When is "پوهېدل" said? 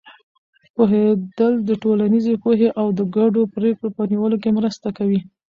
0.75-1.53